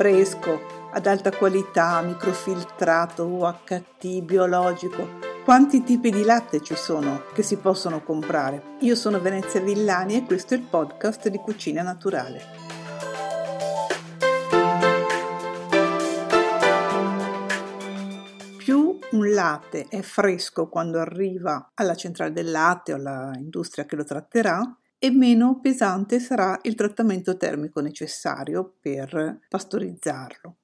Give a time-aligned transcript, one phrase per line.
[0.00, 5.18] fresco, ad alta qualità, microfiltrato, UHT, biologico.
[5.44, 8.76] Quanti tipi di latte ci sono che si possono comprare?
[8.78, 12.40] Io sono Venezia Villani e questo è il podcast di Cucina Naturale.
[18.56, 24.04] Più un latte è fresco quando arriva alla centrale del latte o all'industria che lo
[24.04, 24.62] tratterà,
[25.02, 30.56] e meno pesante sarà il trattamento termico necessario per pastorizzarlo.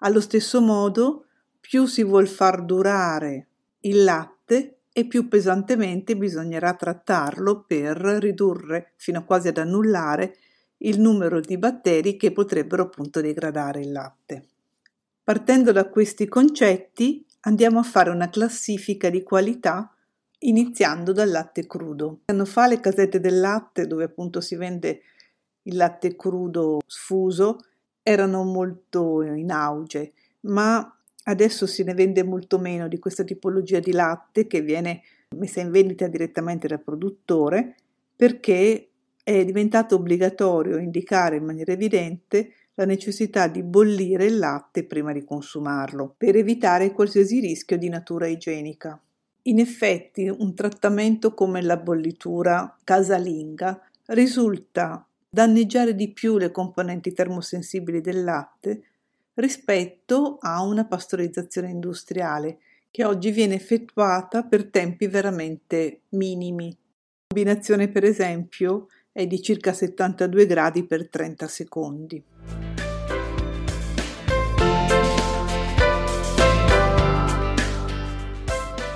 [0.00, 1.24] Allo stesso modo,
[1.58, 3.46] più si vuol far durare
[3.80, 10.36] il latte e più pesantemente bisognerà trattarlo per ridurre fino a quasi ad annullare
[10.78, 14.48] il numero di batteri che potrebbero appunto degradare il latte.
[15.24, 19.90] Partendo da questi concetti andiamo a fare una classifica di qualità
[20.40, 22.20] iniziando dal latte crudo.
[22.26, 25.02] Anno fa le casette del latte, dove appunto si vende
[25.62, 27.58] il latte crudo sfuso,
[28.02, 33.92] erano molto in auge, ma adesso se ne vende molto meno di questa tipologia di
[33.92, 35.02] latte che viene
[35.36, 37.74] messa in vendita direttamente dal produttore
[38.16, 38.88] perché
[39.22, 45.22] è diventato obbligatorio indicare in maniera evidente la necessità di bollire il latte prima di
[45.22, 48.98] consumarlo per evitare qualsiasi rischio di natura igienica.
[49.42, 58.00] In effetti un trattamento come la bollitura casalinga risulta danneggiare di più le componenti termosensibili
[58.00, 58.82] del latte
[59.34, 62.58] rispetto a una pastorizzazione industriale
[62.90, 66.68] che oggi viene effettuata per tempi veramente minimi.
[66.70, 72.24] La combinazione per esempio è di circa 72 gradi per 30 secondi.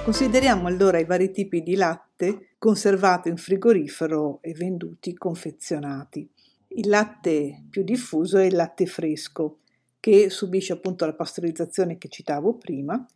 [0.04, 6.28] Consideriamo allora i vari tipi di latte conservato in frigorifero e venduti confezionati.
[6.74, 9.60] Il latte più diffuso è il latte fresco,
[10.00, 13.06] che subisce appunto la pastorizzazione che citavo prima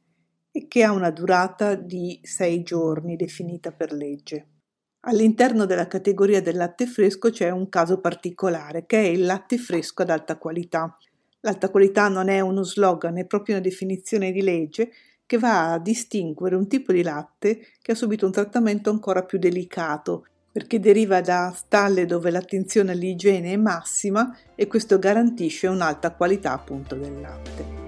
[0.53, 4.47] e che ha una durata di 6 giorni definita per legge.
[5.01, 10.03] All'interno della categoria del latte fresco c'è un caso particolare che è il latte fresco
[10.03, 10.97] ad alta qualità.
[11.41, 14.93] L'alta qualità non è uno slogan, è proprio una definizione di legge
[15.27, 19.39] che va a distinguere un tipo di latte che ha subito un trattamento ancora più
[19.39, 26.53] delicato, perché deriva da stalle dove l'attenzione all'igiene è massima e questo garantisce un'alta qualità
[26.53, 27.85] appunto del latte.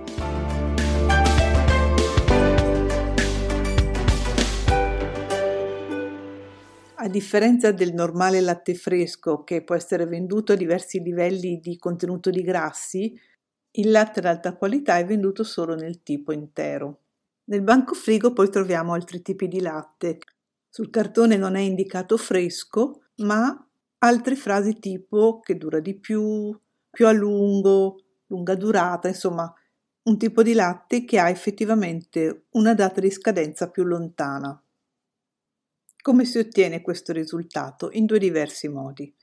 [7.00, 12.28] A differenza del normale latte fresco che può essere venduto a diversi livelli di contenuto
[12.28, 13.18] di grassi,
[13.70, 17.02] il latte ad alta qualità è venduto solo nel tipo intero.
[17.48, 20.18] Nel banco frigo poi troviamo altri tipi di latte.
[20.68, 23.66] Sul cartone non è indicato fresco, ma
[23.98, 26.54] altre frasi tipo che dura di più,
[26.90, 29.50] più a lungo, lunga durata, insomma,
[30.02, 34.62] un tipo di latte che ha effettivamente una data di scadenza più lontana.
[36.02, 37.88] Come si ottiene questo risultato?
[37.92, 39.14] In due diversi modi.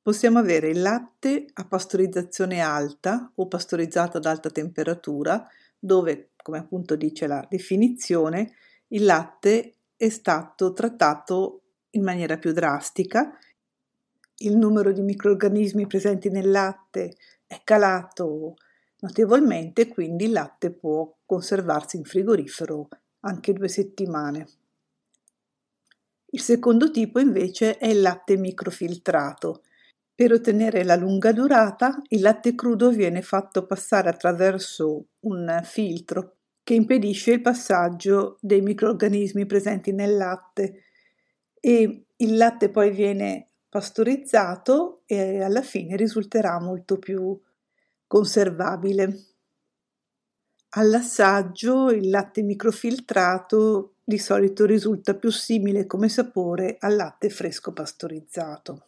[0.00, 6.94] Possiamo avere il latte a pastorizzazione alta o pastorizzato ad alta temperatura, dove come appunto
[6.94, 8.52] dice la definizione,
[8.88, 11.62] il latte è stato trattato
[11.92, 13.38] in maniera più drastica,
[14.38, 17.16] il numero di microrganismi presenti nel latte
[17.46, 18.56] è calato
[18.98, 22.88] notevolmente, quindi il latte può conservarsi in frigorifero
[23.20, 24.48] anche due settimane.
[26.26, 29.62] Il secondo tipo invece è il latte microfiltrato,
[30.14, 36.74] per ottenere la lunga durata, il latte crudo viene fatto passare attraverso un filtro che
[36.74, 40.84] impedisce il passaggio dei microrganismi presenti nel latte
[41.60, 47.38] e il latte poi viene pastorizzato e alla fine risulterà molto più
[48.06, 49.24] conservabile.
[50.76, 58.86] All'assaggio il latte microfiltrato di solito risulta più simile come sapore al latte fresco pastorizzato.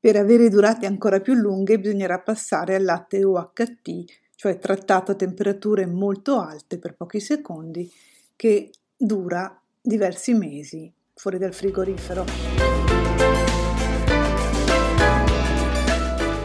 [0.00, 4.04] Per avere durate ancora più lunghe bisognerà passare al latte UHT,
[4.36, 7.90] cioè trattato a temperature molto alte per pochi secondi,
[8.36, 12.24] che dura diversi mesi fuori dal frigorifero.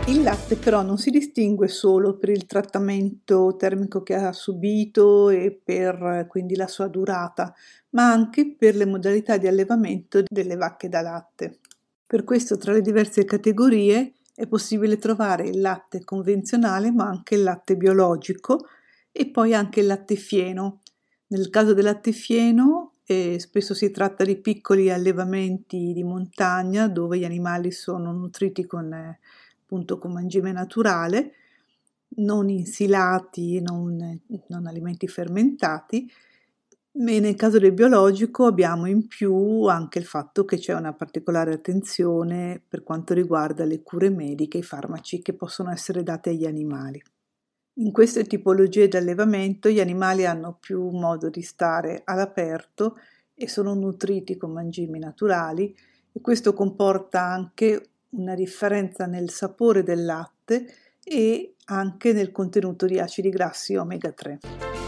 [0.08, 5.56] Il latte però non si distingue solo per il trattamento termico che ha subito e
[5.64, 7.54] per quindi la sua durata,
[7.92, 11.60] ma anche per le modalità di allevamento delle vacche da latte.
[12.06, 17.44] Per questo tra le diverse categorie è possibile trovare il latte convenzionale ma anche il
[17.44, 18.68] latte biologico
[19.12, 20.82] e poi anche il latte fieno.
[21.28, 27.18] Nel caso del latte fieno eh, spesso si tratta di piccoli allevamenti di montagna dove
[27.18, 29.20] gli animali sono nutriti con, eh,
[29.62, 31.34] appunto, con mangime naturale,
[32.16, 36.10] non insilati, non, non alimenti fermentati,
[36.96, 41.54] e nel caso del biologico abbiamo in più anche il fatto che c'è una particolare
[41.54, 47.02] attenzione per quanto riguarda le cure mediche, i farmaci che possono essere dati agli animali.
[47.78, 53.00] In queste tipologie di allevamento gli animali hanno più modo di stare all'aperto
[53.34, 55.76] e sono nutriti con mangimi naturali
[56.12, 60.68] e questo comporta anche una differenza nel sapore del latte
[61.04, 64.83] e anche nel contenuto di acidi grassi omega 3.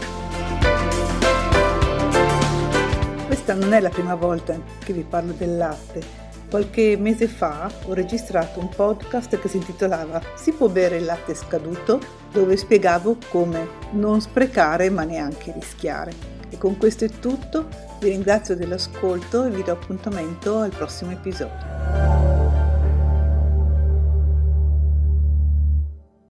[3.46, 6.02] Questa non è la prima volta che vi parlo del latte.
[6.50, 11.32] Qualche mese fa ho registrato un podcast che si intitolava Si può bere il latte
[11.36, 12.00] scaduto?
[12.32, 16.12] dove spiegavo come non sprecare ma neanche rischiare.
[16.50, 17.68] E con questo è tutto,
[18.00, 22.05] vi ringrazio dell'ascolto e vi do appuntamento al prossimo episodio.